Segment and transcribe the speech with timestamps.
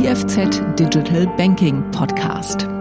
[0.00, 2.79] IFZ Digital Banking Podcast.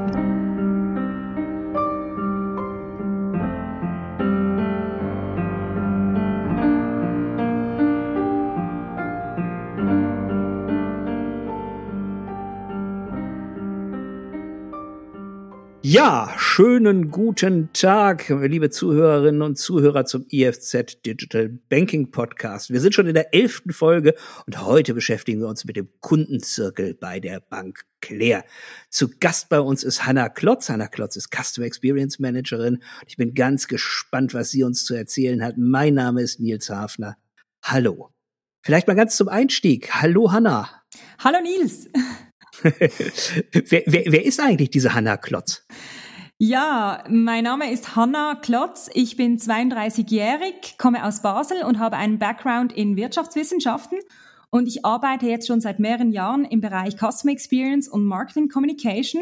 [15.92, 22.70] Ja, schönen guten Tag, liebe Zuhörerinnen und Zuhörer zum IFZ Digital Banking Podcast.
[22.70, 24.14] Wir sind schon in der elften Folge
[24.46, 28.44] und heute beschäftigen wir uns mit dem Kundenzirkel bei der Bank Claire.
[28.92, 30.70] Zu Gast bei uns ist Hanna Klotz.
[30.70, 32.84] Hanna Klotz ist Customer Experience Managerin.
[33.08, 35.58] Ich bin ganz gespannt, was sie uns zu erzählen hat.
[35.58, 37.18] Mein Name ist Nils Hafner.
[37.64, 38.12] Hallo.
[38.62, 39.90] Vielleicht mal ganz zum Einstieg.
[39.92, 40.70] Hallo Hanna.
[41.18, 41.90] Hallo Nils.
[43.52, 45.66] wer, wer, wer ist eigentlich diese Hanna Klotz?
[46.38, 48.90] Ja, mein Name ist Hanna Klotz.
[48.94, 54.00] Ich bin 32-jährig, komme aus Basel und habe einen Background in Wirtschaftswissenschaften.
[54.50, 59.22] Und ich arbeite jetzt schon seit mehreren Jahren im Bereich Customer Experience und Marketing Communication.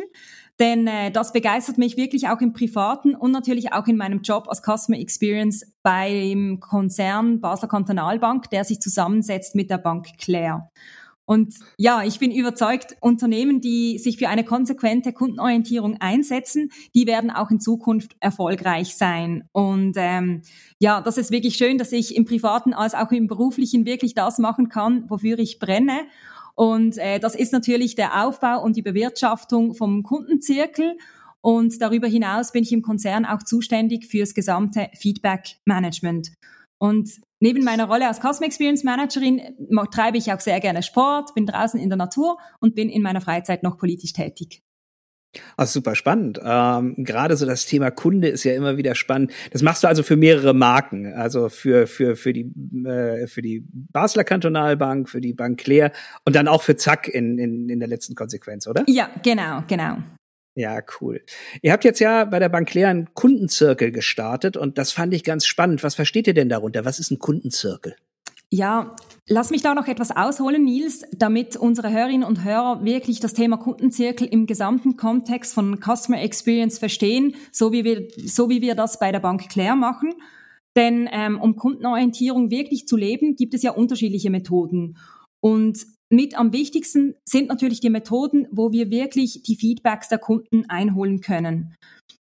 [0.59, 4.47] Denn äh, das begeistert mich wirklich auch im Privaten und natürlich auch in meinem Job
[4.47, 10.69] als Customer Experience beim Konzern Basler Kantonalbank, der sich zusammensetzt mit der Bank Claire.
[11.29, 17.31] Und ja, ich bin überzeugt, Unternehmen, die sich für eine konsequente Kundenorientierung einsetzen, die werden
[17.31, 19.43] auch in Zukunft erfolgreich sein.
[19.51, 20.41] Und ähm,
[20.79, 24.39] ja, das ist wirklich schön, dass ich im privaten als auch im beruflichen wirklich das
[24.39, 25.99] machen kann, wofür ich brenne.
[26.55, 30.97] Und äh, das ist natürlich der Aufbau und die Bewirtschaftung vom Kundenzirkel.
[31.41, 36.31] Und darüber hinaus bin ich im Konzern auch zuständig fürs gesamte Feedback Management.
[36.79, 39.41] Und neben meiner Rolle als Customer Experience Managerin
[39.91, 43.21] treibe ich auch sehr gerne Sport, bin draußen in der Natur und bin in meiner
[43.21, 44.63] Freizeit noch politisch tätig.
[45.55, 46.39] Ah, super spannend.
[46.43, 49.31] Ähm, Gerade so das Thema Kunde ist ja immer wieder spannend.
[49.51, 52.51] Das machst du also für mehrere Marken, also für für für die
[52.85, 55.91] äh, für die Basler Kantonalbank, für die Bank Claire
[56.25, 58.83] und dann auch für Zack in, in in der letzten Konsequenz, oder?
[58.87, 59.97] Ja, genau, genau.
[60.57, 61.21] Ja, cool.
[61.61, 65.23] Ihr habt jetzt ja bei der Bank Claire einen Kundenzirkel gestartet und das fand ich
[65.23, 65.83] ganz spannend.
[65.83, 66.83] Was versteht ihr denn darunter?
[66.83, 67.95] Was ist ein Kundenzirkel?
[68.49, 68.95] Ja,
[69.27, 73.57] lass mich da noch etwas ausholen, Nils, damit unsere Hörerinnen und Hörer wirklich das Thema
[73.57, 78.97] Kundenzirkel im gesamten Kontext von Customer Experience verstehen, so wie wir, so wie wir das
[78.97, 80.15] bei der Bank Claire machen.
[80.75, 84.97] Denn ähm, um Kundenorientierung wirklich zu leben, gibt es ja unterschiedliche Methoden.
[85.43, 90.69] Und mit am wichtigsten sind natürlich die Methoden, wo wir wirklich die Feedbacks der Kunden
[90.69, 91.75] einholen können.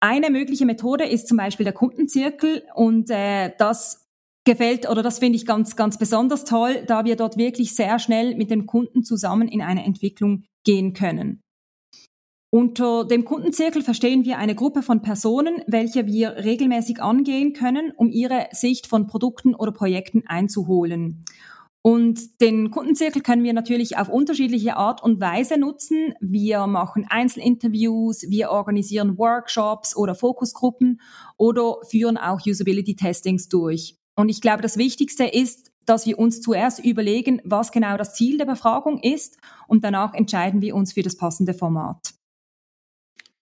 [0.02, 4.04] Eine mögliche Methode ist zum Beispiel der Kundenzirkel und äh, das
[4.46, 8.36] gefällt oder das finde ich ganz, ganz besonders toll, da wir dort wirklich sehr schnell
[8.36, 11.42] mit dem Kunden zusammen in eine Entwicklung gehen können.
[12.54, 18.10] Unter dem Kundenzirkel verstehen wir eine Gruppe von Personen, welche wir regelmäßig angehen können, um
[18.10, 21.24] ihre Sicht von Produkten oder Projekten einzuholen.
[21.84, 26.14] Und den Kundenzirkel können wir natürlich auf unterschiedliche Art und Weise nutzen.
[26.20, 31.02] Wir machen Einzelinterviews, wir organisieren Workshops oder Fokusgruppen
[31.38, 33.98] oder führen auch Usability-Testings durch.
[34.16, 38.38] Und ich glaube, das Wichtigste ist, dass wir uns zuerst überlegen, was genau das Ziel
[38.38, 39.38] der Befragung ist
[39.68, 42.21] und danach entscheiden wir uns für das passende Format.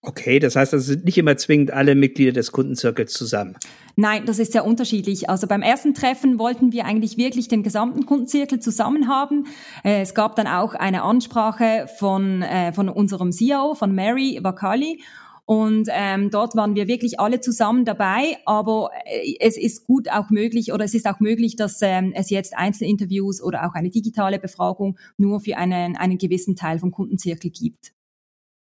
[0.02, 3.58] Okay, das heißt, das sind nicht immer zwingend alle Mitglieder des Kundenzirkels zusammen.
[3.96, 5.28] Nein, das ist sehr unterschiedlich.
[5.28, 9.46] Also beim ersten Treffen wollten wir eigentlich wirklich den gesamten Kundenzirkel zusammen haben.
[9.84, 15.02] Äh, es gab dann auch eine Ansprache von, äh, von unserem CEO, von Mary Vakali.
[15.44, 20.30] Und ähm, dort waren wir wirklich alle zusammen dabei, aber äh, es ist gut auch
[20.30, 24.38] möglich oder es ist auch möglich, dass ähm, es jetzt Einzelinterviews oder auch eine digitale
[24.38, 27.92] Befragung nur für einen, einen gewissen Teil vom Kundenzirkel gibt.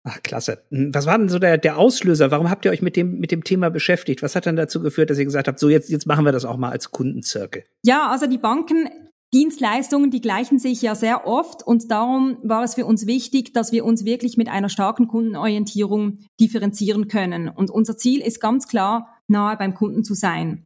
[0.02, 0.62] Ach, klasse.
[0.70, 2.30] Hm, was war denn so der, der Auslöser?
[2.30, 4.22] Warum habt ihr euch mit dem, mit dem Thema beschäftigt?
[4.22, 6.44] Was hat dann dazu geführt, dass ihr gesagt habt, so jetzt, jetzt machen wir das
[6.44, 7.64] auch mal als Kundenzirkel?
[7.84, 8.88] Ja, also die Banken,
[9.32, 13.70] Dienstleistungen, die gleichen sich ja sehr oft und darum war es für uns wichtig, dass
[13.70, 17.48] wir uns wirklich mit einer starken Kundenorientierung differenzieren können.
[17.48, 20.64] Und unser Ziel ist ganz klar, nahe beim Kunden zu sein.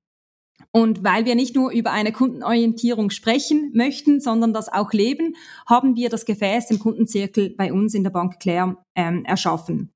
[0.76, 5.36] Und weil wir nicht nur über eine Kundenorientierung sprechen möchten, sondern das auch leben,
[5.68, 9.92] haben wir das Gefäß, den Kundenzirkel bei uns in der Bank Claire ähm, erschaffen.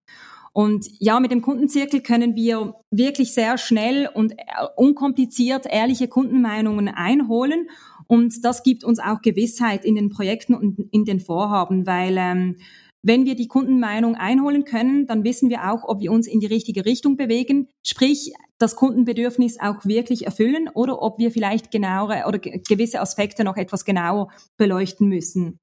[0.52, 4.44] Und ja, mit dem Kundenzirkel können wir wirklich sehr schnell und äh,
[4.76, 7.68] unkompliziert ehrliche Kundenmeinungen einholen.
[8.06, 12.56] Und das gibt uns auch Gewissheit in den Projekten und in den Vorhaben, weil ähm,
[13.08, 16.46] wenn wir die Kundenmeinung einholen können, dann wissen wir auch, ob wir uns in die
[16.46, 22.38] richtige Richtung bewegen, sprich das Kundenbedürfnis auch wirklich erfüllen oder ob wir vielleicht genauere oder
[22.38, 24.28] gewisse Aspekte noch etwas genauer
[24.58, 25.58] beleuchten müssen.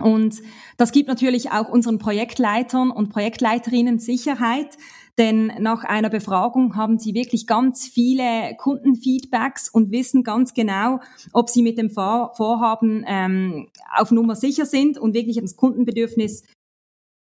[0.00, 0.42] Und
[0.76, 4.76] das gibt natürlich auch unseren Projektleitern und Projektleiterinnen Sicherheit,
[5.16, 10.98] denn nach einer Befragung haben sie wirklich ganz viele Kundenfeedbacks und wissen ganz genau,
[11.32, 16.42] ob sie mit dem Vorhaben ähm, auf Nummer sicher sind und wirklich das Kundenbedürfnis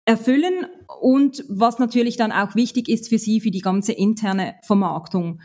[0.05, 0.65] erfüllen
[0.99, 5.39] und was natürlich dann auch wichtig ist für Sie, für die ganze interne Vermarktung.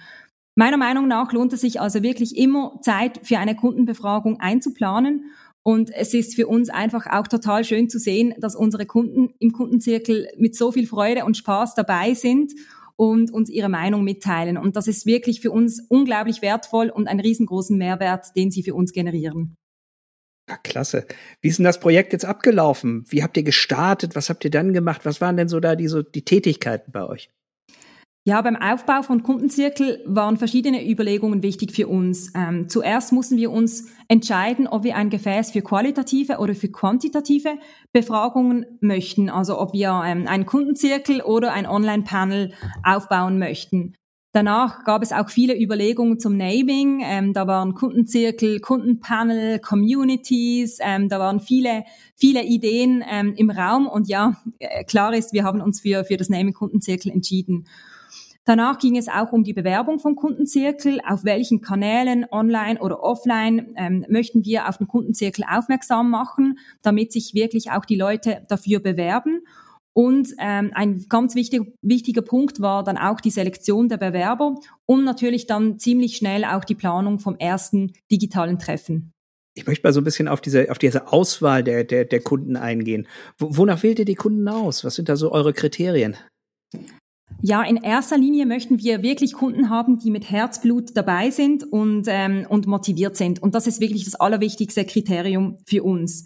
[0.56, 5.30] Meiner Meinung nach lohnt es sich also wirklich immer Zeit für eine Kundenbefragung einzuplanen.
[5.62, 9.52] Und es ist für uns einfach auch total schön zu sehen, dass unsere Kunden im
[9.52, 12.52] Kundenzirkel mit so viel Freude und Spaß dabei sind
[12.96, 14.58] und uns ihre Meinung mitteilen.
[14.58, 18.74] Und das ist wirklich für uns unglaublich wertvoll und einen riesengroßen Mehrwert, den sie für
[18.74, 19.57] uns generieren.
[20.48, 21.06] Ja, klasse.
[21.42, 23.04] Wie ist denn das Projekt jetzt abgelaufen?
[23.08, 24.16] Wie habt ihr gestartet?
[24.16, 25.02] Was habt ihr dann gemacht?
[25.04, 27.30] Was waren denn so da die, so die Tätigkeiten bei euch?
[28.24, 32.30] Ja, beim Aufbau von Kundenzirkel waren verschiedene Überlegungen wichtig für uns.
[32.34, 37.54] Ähm, zuerst mussten wir uns entscheiden, ob wir ein Gefäß für qualitative oder für quantitative
[37.92, 39.30] Befragungen möchten.
[39.30, 42.52] Also ob wir ähm, einen Kundenzirkel oder ein Online-Panel
[42.82, 43.94] aufbauen möchten.
[44.32, 47.00] Danach gab es auch viele Überlegungen zum Naming.
[47.02, 50.78] Ähm, da waren Kundenzirkel, Kundenpanel, Communities.
[50.82, 51.84] Ähm, da waren viele,
[52.14, 53.86] viele Ideen ähm, im Raum.
[53.86, 57.66] Und ja, äh, klar ist, wir haben uns für, für das Naming Kundenzirkel entschieden.
[58.44, 61.00] Danach ging es auch um die Bewerbung vom Kundenzirkel.
[61.06, 67.12] Auf welchen Kanälen, online oder offline, ähm, möchten wir auf den Kundenzirkel aufmerksam machen, damit
[67.12, 69.42] sich wirklich auch die Leute dafür bewerben.
[69.94, 74.54] Und ähm, ein ganz wichtig, wichtiger Punkt war dann auch die Selektion der Bewerber
[74.86, 79.12] und natürlich dann ziemlich schnell auch die Planung vom ersten digitalen Treffen.
[79.56, 82.56] Ich möchte mal so ein bisschen auf diese, auf diese Auswahl der, der, der Kunden
[82.56, 83.08] eingehen.
[83.38, 84.84] wonach wählt ihr die Kunden aus?
[84.84, 86.16] Was sind da so eure Kriterien?
[87.40, 92.06] Ja, in erster Linie möchten wir wirklich Kunden haben, die mit Herzblut dabei sind und,
[92.08, 93.42] ähm, und motiviert sind.
[93.42, 96.24] Und das ist wirklich das allerwichtigste Kriterium für uns.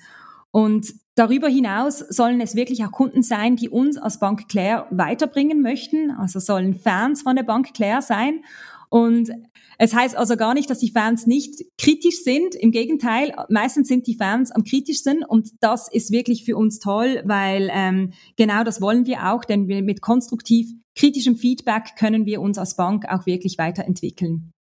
[0.50, 5.62] Und darüber hinaus sollen es wirklich auch Kunden sein, die uns als Bank Claire weiterbringen
[5.62, 6.11] möchten.
[6.11, 8.43] Also sollen Fans von der Bank Claire sein.
[8.88, 9.31] Und
[9.79, 12.55] es heißt also gar nicht, dass die Fans nicht kritisch sind.
[12.55, 17.23] Im Gegenteil, meistens sind die Fans am kritischsten und das ist wirklich für uns toll,
[17.25, 22.43] weil ähm, genau das wollen wir auch, denn wir mit konstruktiv kritischem Feedback können wir
[22.43, 24.53] uns als Bank auch wirklich weiterentwickeln.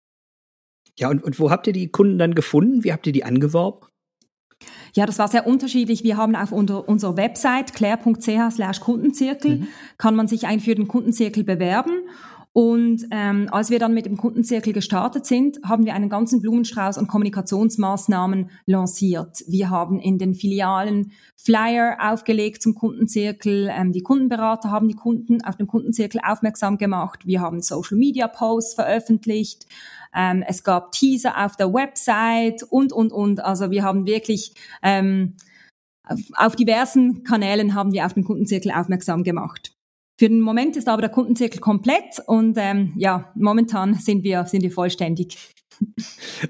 [0.97, 2.85] Ja, und, und wo habt ihr die Kunden dann gefunden?
[2.85, 3.89] Wie habt ihr die angeworben?
[4.95, 6.05] Ja, das war sehr unterschiedlich.
[6.05, 9.69] Wir haben auf unter, unserer Website claire.ch slash Kundenzirkel mhm.
[9.99, 11.93] kann man sich eigentlich für den Kundenzirkel bewerben.
[12.53, 16.99] Und ähm, als wir dann mit dem Kundenzirkel gestartet sind, haben wir einen ganzen Blumenstrauß
[16.99, 19.45] an Kommunikationsmaßnahmen lanciert.
[19.47, 23.71] Wir haben in den Filialen Flyer aufgelegt zum Kundenzirkel.
[23.71, 27.25] Ähm, die Kundenberater haben die Kunden auf den Kundenzirkel aufmerksam gemacht.
[27.25, 29.67] Wir haben Social Media Posts veröffentlicht.
[30.15, 33.41] Ähm, es gab Teaser auf der Website und, und, und.
[33.45, 35.37] Also wir haben wirklich ähm,
[36.35, 39.73] auf diversen Kanälen haben wir auf den Kundenzirkel aufmerksam gemacht.
[40.19, 44.63] Für den Moment ist aber der Kundenzirkel komplett und ähm, ja, momentan sind wir, sind
[44.63, 45.39] wir vollständig.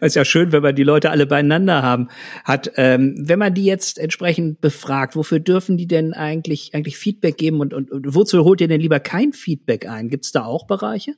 [0.01, 2.09] Das ist ja schön, wenn man die Leute alle beieinander haben
[2.45, 2.73] hat.
[2.75, 7.61] Ähm, wenn man die jetzt entsprechend befragt, wofür dürfen die denn eigentlich eigentlich Feedback geben
[7.61, 10.09] und, und, und wozu holt ihr denn lieber kein Feedback ein?
[10.09, 11.15] Gibt es da auch Bereiche?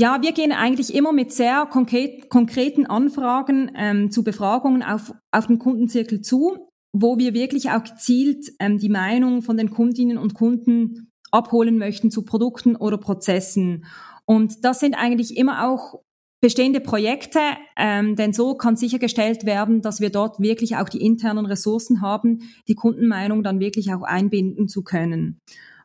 [0.00, 5.48] Ja, wir gehen eigentlich immer mit sehr konkret, konkreten Anfragen ähm, zu Befragungen auf, auf
[5.48, 10.34] den Kundenzirkel zu, wo wir wirklich auch gezielt ähm, die Meinung von den Kundinnen und
[10.34, 13.86] Kunden abholen möchten zu Produkten oder Prozessen.
[14.24, 16.00] Und das sind eigentlich immer auch
[16.40, 17.40] bestehende Projekte,
[17.76, 22.42] ähm, denn so kann sichergestellt werden, dass wir dort wirklich auch die internen Ressourcen haben,
[22.68, 25.40] die Kundenmeinung dann wirklich auch einbinden zu können.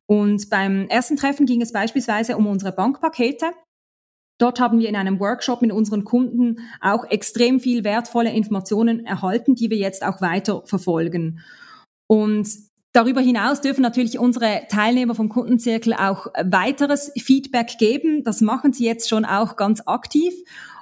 [0.06, 3.48] Und beim ersten Treffen ging es beispielsweise um unsere Bankpakete.
[4.38, 9.56] Dort haben wir in einem Workshop mit unseren Kunden auch extrem viel wertvolle Informationen erhalten,
[9.56, 11.40] die wir jetzt auch weiter verfolgen.
[12.08, 12.48] Und
[12.96, 18.24] Darüber hinaus dürfen natürlich unsere Teilnehmer vom Kundenzirkel auch weiteres Feedback geben.
[18.24, 20.32] Das machen sie jetzt schon auch ganz aktiv.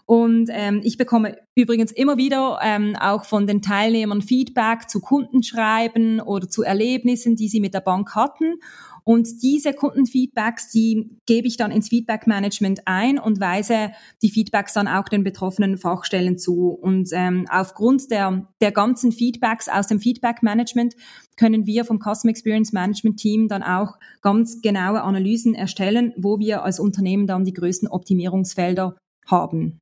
[0.05, 6.19] Und ähm, ich bekomme übrigens immer wieder ähm, auch von den Teilnehmern Feedback zu Kundenschreiben
[6.19, 8.55] oder zu Erlebnissen, die sie mit der Bank hatten.
[9.03, 13.91] Und diese Kundenfeedbacks, die gebe ich dann ins Feedback-Management ein und weise
[14.21, 16.69] die Feedbacks dann auch den betroffenen Fachstellen zu.
[16.69, 20.95] Und ähm, aufgrund der, der ganzen Feedbacks aus dem Feedback-Management
[21.35, 26.63] können wir vom Custom Experience Management Team dann auch ganz genaue Analysen erstellen, wo wir
[26.63, 28.95] als Unternehmen dann die größten Optimierungsfelder
[29.27, 29.80] haben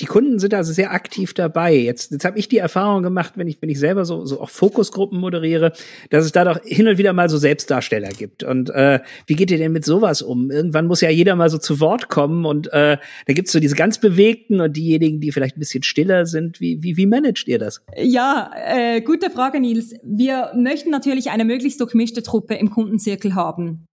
[0.00, 1.74] die Kunden sind also sehr aktiv dabei.
[1.74, 4.50] Jetzt, jetzt habe ich die Erfahrung gemacht, wenn ich, wenn ich selber so, so auch
[4.50, 5.72] Fokusgruppen moderiere,
[6.10, 8.42] dass es da doch hin und wieder mal so Selbstdarsteller gibt.
[8.42, 10.50] Und äh, wie geht ihr denn mit sowas um?
[10.50, 13.76] Irgendwann muss ja jeder mal so zu Wort kommen und äh, da gibt's so diese
[13.76, 16.60] ganz Bewegten und diejenigen, die vielleicht ein bisschen stiller sind.
[16.60, 17.82] Wie, wie, wie managt ihr das?
[17.96, 19.94] Ja, äh, gute Frage, Nils.
[20.02, 23.86] Wir möchten natürlich eine möglichst durchmischte Truppe im Kundenzirkel haben.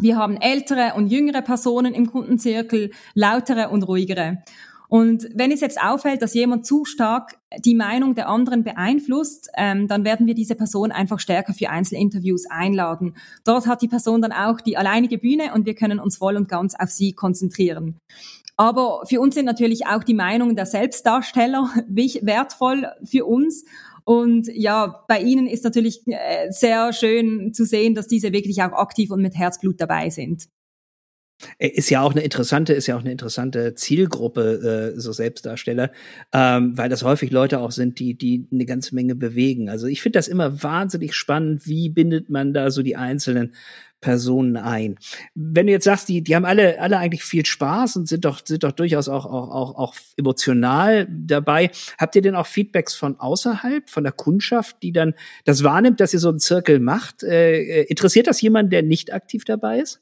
[0.00, 4.38] Wir haben ältere und jüngere Personen im Kundenzirkel, lautere und ruhigere.
[4.88, 9.86] Und wenn es jetzt auffällt, dass jemand zu stark die Meinung der anderen beeinflusst, ähm,
[9.86, 13.14] dann werden wir diese Person einfach stärker für Einzelinterviews einladen.
[13.44, 16.48] Dort hat die Person dann auch die alleinige Bühne und wir können uns voll und
[16.48, 17.98] ganz auf sie konzentrieren.
[18.56, 23.64] Aber für uns sind natürlich auch die Meinungen der Selbstdarsteller wertvoll für uns.
[24.04, 28.72] Und ja, bei Ihnen ist natürlich äh, sehr schön zu sehen, dass diese wirklich auch
[28.72, 30.48] aktiv und mit Herzblut dabei sind.
[31.58, 35.92] Ist ja auch eine interessante, ist ja auch eine interessante Zielgruppe, äh, so Selbstdarsteller,
[36.32, 39.68] ähm, weil das häufig Leute auch sind, die, die eine ganze Menge bewegen.
[39.68, 43.54] Also ich finde das immer wahnsinnig spannend, wie bindet man da so die einzelnen
[44.00, 44.96] Personen ein.
[45.34, 48.40] Wenn du jetzt sagst, die, die haben alle, alle eigentlich viel Spaß und sind doch,
[48.44, 51.70] sind doch durchaus auch, auch, auch, auch emotional dabei.
[51.98, 55.14] Habt ihr denn auch Feedbacks von außerhalb, von der Kundschaft, die dann
[55.44, 57.22] das wahrnimmt, dass ihr so einen Zirkel macht?
[57.22, 60.00] Äh, äh interessiert das jemanden, der nicht aktiv dabei ist?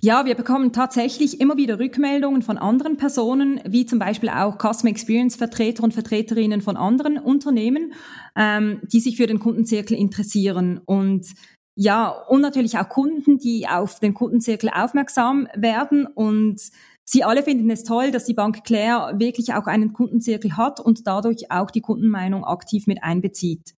[0.00, 4.90] Ja, wir bekommen tatsächlich immer wieder Rückmeldungen von anderen Personen, wie zum Beispiel auch Customer
[4.90, 7.94] Experience Vertreter und Vertreterinnen von anderen Unternehmen,
[8.36, 10.80] ähm, die sich für den Kundenzirkel interessieren.
[10.84, 11.26] Und
[11.74, 16.60] ja, und natürlich auch Kunden, die auf den Kundenzirkel aufmerksam werden und
[17.08, 21.06] Sie alle finden es toll, dass die Bank Claire wirklich auch einen Kundenzirkel hat und
[21.06, 23.76] dadurch auch die Kundenmeinung aktiv mit einbezieht.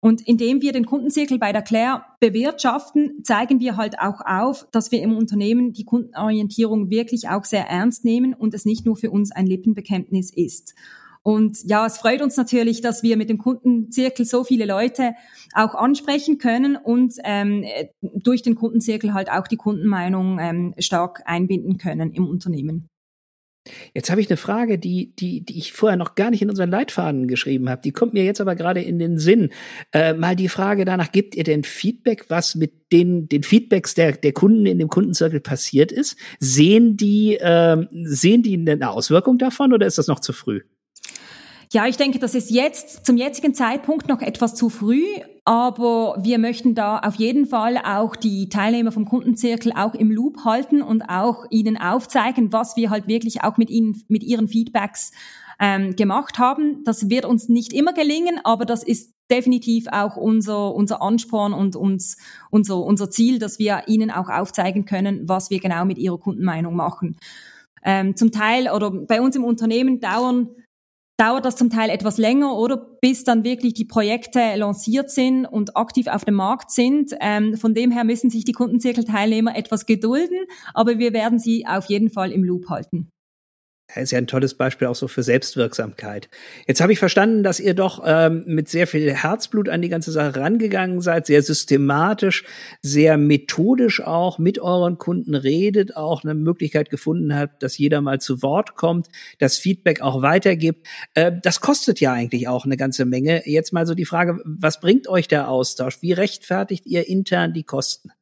[0.00, 4.90] Und indem wir den Kundenzirkel bei der Claire bewirtschaften, zeigen wir halt auch auf, dass
[4.90, 9.10] wir im Unternehmen die Kundenorientierung wirklich auch sehr ernst nehmen und es nicht nur für
[9.10, 10.74] uns ein Lippenbekenntnis ist.
[11.22, 15.12] Und ja, es freut uns natürlich, dass wir mit dem Kundenzirkel so viele Leute
[15.52, 17.64] auch ansprechen können und ähm,
[18.00, 22.89] durch den Kundenzirkel halt auch die Kundenmeinung ähm, stark einbinden können im Unternehmen.
[23.94, 26.70] Jetzt habe ich eine Frage, die, die, die ich vorher noch gar nicht in unseren
[26.70, 27.82] Leitfaden geschrieben habe.
[27.82, 29.50] Die kommt mir jetzt aber gerade in den Sinn.
[29.92, 34.12] Äh, mal die Frage danach, gibt ihr denn Feedback, was mit den, den Feedbacks der,
[34.12, 36.16] der Kunden in dem Kundenzirkel passiert ist?
[36.38, 40.62] Sehen die, äh, sehen die eine Auswirkung davon oder ist das noch zu früh?
[41.72, 45.04] Ja, ich denke, das ist jetzt zum jetzigen Zeitpunkt noch etwas zu früh,
[45.44, 50.44] aber wir möchten da auf jeden Fall auch die Teilnehmer vom Kundenzirkel auch im Loop
[50.44, 55.12] halten und auch ihnen aufzeigen, was wir halt wirklich auch mit ihnen, mit ihren Feedbacks
[55.60, 56.82] ähm, gemacht haben.
[56.82, 61.76] Das wird uns nicht immer gelingen, aber das ist definitiv auch unser, unser Ansporn und
[61.76, 62.16] uns,
[62.50, 66.74] unser, unser Ziel, dass wir ihnen auch aufzeigen können, was wir genau mit ihrer Kundenmeinung
[66.74, 67.16] machen.
[67.84, 70.48] Ähm, zum Teil oder bei uns im Unternehmen dauern
[71.20, 75.76] dauert das zum Teil etwas länger oder bis dann wirklich die Projekte lanciert sind und
[75.76, 77.14] aktiv auf dem Markt sind.
[77.20, 80.38] Ähm, von dem her müssen sich die Kundenzirkelteilnehmer etwas gedulden,
[80.72, 83.10] aber wir werden sie auf jeden Fall im Loop halten.
[83.94, 86.28] Das ist ja ein tolles Beispiel auch so für Selbstwirksamkeit.
[86.66, 90.12] Jetzt habe ich verstanden, dass ihr doch ähm, mit sehr viel Herzblut an die ganze
[90.12, 92.44] Sache rangegangen seid, sehr systematisch,
[92.82, 98.20] sehr methodisch auch mit euren Kunden redet, auch eine Möglichkeit gefunden habt, dass jeder mal
[98.20, 100.86] zu Wort kommt, das Feedback auch weitergibt.
[101.14, 103.42] Äh, das kostet ja eigentlich auch eine ganze Menge.
[103.46, 106.00] Jetzt mal so die Frage, was bringt euch der Austausch?
[106.00, 108.12] Wie rechtfertigt ihr intern die Kosten?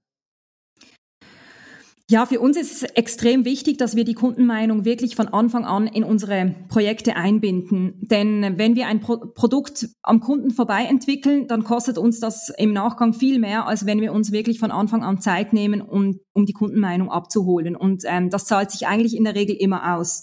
[2.10, 5.86] Ja, für uns ist es extrem wichtig, dass wir die Kundenmeinung wirklich von Anfang an
[5.86, 8.00] in unsere Projekte einbinden.
[8.00, 12.72] Denn wenn wir ein Pro Produkt am Kunden vorbei entwickeln, dann kostet uns das im
[12.72, 16.46] Nachgang viel mehr, als wenn wir uns wirklich von Anfang an Zeit nehmen, um, um
[16.46, 17.76] die Kundenmeinung abzuholen.
[17.76, 20.22] Und ähm, das zahlt sich eigentlich in der Regel immer aus.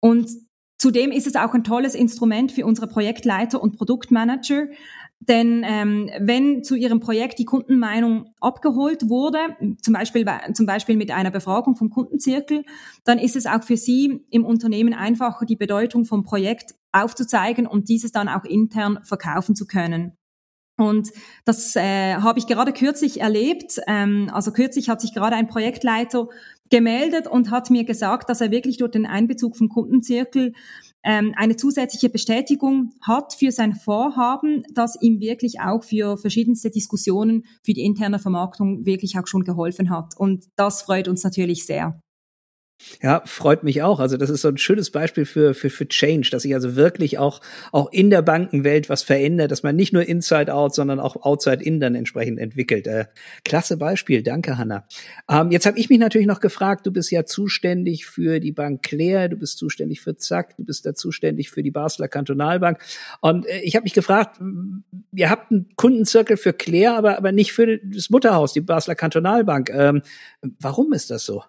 [0.00, 0.28] Und
[0.76, 4.66] Zudem ist es auch ein tolles Instrument für unsere Projektleiter und Produktmanager,
[5.20, 9.38] denn ähm, wenn zu Ihrem Projekt die Kundenmeinung abgeholt wurde,
[9.80, 12.64] zum Beispiel, zum Beispiel mit einer Befragung vom Kundenzirkel,
[13.04, 17.88] dann ist es auch für Sie im Unternehmen einfacher, die Bedeutung vom Projekt aufzuzeigen und
[17.88, 20.16] dieses dann auch intern verkaufen zu können.
[20.76, 21.10] Und
[21.44, 23.80] das äh, habe ich gerade kürzlich erlebt.
[23.86, 26.28] Ähm, also kürzlich hat sich gerade ein Projektleiter
[26.70, 30.52] gemeldet und hat mir gesagt, dass er wirklich durch den Einbezug vom Kundenzirkel
[31.04, 37.44] ähm, eine zusätzliche Bestätigung hat für sein Vorhaben, das ihm wirklich auch für verschiedenste Diskussionen
[37.62, 40.16] für die interne Vermarktung wirklich auch schon geholfen hat.
[40.16, 42.00] Und das freut uns natürlich sehr.
[43.02, 44.00] Ja, freut mich auch.
[44.00, 47.18] Also das ist so ein schönes Beispiel für, für, für Change, dass sich also wirklich
[47.18, 47.40] auch,
[47.72, 51.62] auch in der Bankenwelt was verändert, dass man nicht nur Inside Out, sondern auch Outside
[51.62, 52.86] In dann entsprechend entwickelt.
[52.86, 53.06] Äh,
[53.44, 54.86] klasse Beispiel, danke Hanna.
[55.30, 58.82] Ähm, jetzt habe ich mich natürlich noch gefragt, du bist ja zuständig für die Bank
[58.82, 62.78] Claire, du bist zuständig für Zack, du bist da zuständig für die Basler Kantonalbank.
[63.20, 64.40] Und äh, ich habe mich gefragt,
[65.12, 69.70] ihr habt einen Kundenzirkel für Claire, aber, aber nicht für das Mutterhaus, die Basler Kantonalbank.
[69.70, 70.02] Ähm,
[70.58, 71.44] warum ist das so?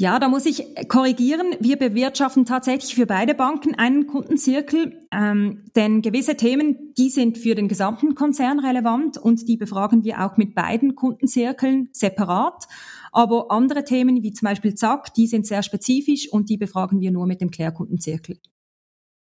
[0.00, 1.54] Ja, da muss ich korrigieren.
[1.60, 7.54] Wir bewirtschaften tatsächlich für beide Banken einen Kundenzirkel, ähm, denn gewisse Themen, die sind für
[7.54, 12.64] den gesamten Konzern relevant und die befragen wir auch mit beiden Kundenzirkeln separat.
[13.12, 17.12] Aber andere Themen wie zum Beispiel ZAK, die sind sehr spezifisch und die befragen wir
[17.12, 18.40] nur mit dem Klärkundenzirkel.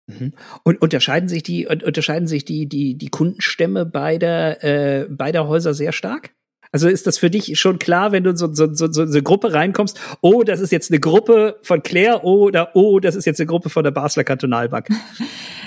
[0.07, 0.33] Mhm.
[0.62, 5.92] Und unterscheiden sich die unterscheiden sich die die die Kundenstämme beider äh, beider Häuser sehr
[5.92, 6.35] stark?
[6.73, 9.52] Also ist das für dich schon klar, wenn du so, so, so, so eine Gruppe
[9.52, 13.47] reinkommst, oh, das ist jetzt eine Gruppe von Claire oder oh, das ist jetzt eine
[13.47, 14.88] Gruppe von der Basler Kantonalbank?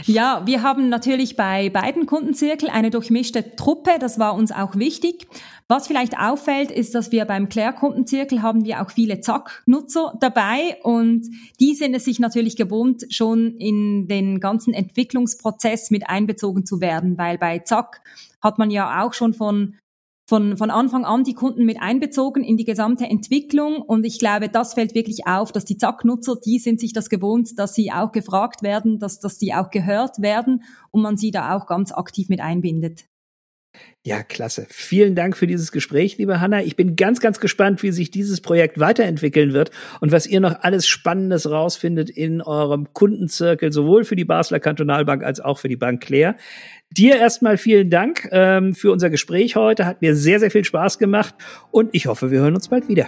[0.07, 5.25] Ja, wir haben natürlich bei beiden Kundenzirkel eine durchmischte Truppe, das war uns auch wichtig.
[5.67, 11.25] Was vielleicht auffällt, ist, dass wir beim Claire-Kundenzirkel haben wir auch viele Zack-Nutzer dabei und
[11.59, 17.17] die sind es sich natürlich gewohnt, schon in den ganzen Entwicklungsprozess mit einbezogen zu werden,
[17.17, 18.01] weil bei Zack
[18.41, 19.75] hat man ja auch schon von
[20.25, 23.81] von, von Anfang an die Kunden mit einbezogen in die gesamte Entwicklung.
[23.81, 27.57] Und ich glaube, das fällt wirklich auf, dass die Zack-Nutzer, die sind sich das gewohnt,
[27.57, 31.55] dass sie auch gefragt werden, dass, dass die auch gehört werden und man sie da
[31.55, 33.05] auch ganz aktiv mit einbindet.
[34.03, 34.67] Ja, klasse.
[34.69, 36.61] Vielen Dank für dieses Gespräch, liebe Hanna.
[36.61, 40.61] Ich bin ganz, ganz gespannt, wie sich dieses Projekt weiterentwickeln wird und was ihr noch
[40.61, 45.75] alles Spannendes rausfindet in eurem Kundenzirkel, sowohl für die Basler Kantonalbank als auch für die
[45.75, 46.35] Bank Claire.
[46.97, 49.85] Dir erstmal vielen Dank ähm, für unser Gespräch heute.
[49.85, 51.35] Hat mir sehr, sehr viel Spaß gemacht
[51.71, 53.07] und ich hoffe, wir hören uns bald wieder.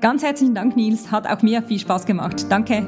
[0.00, 1.10] Ganz herzlichen Dank, Nils.
[1.10, 2.46] Hat auch mir viel Spaß gemacht.
[2.48, 2.86] Danke.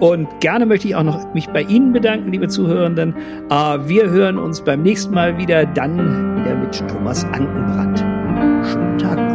[0.00, 3.14] Und gerne möchte ich auch noch mich bei Ihnen bedanken, liebe Zuhörenden.
[3.48, 8.00] Uh, wir hören uns beim nächsten Mal wieder, dann wieder mit Thomas Ankenbrand.
[8.66, 9.25] Schönen Tag.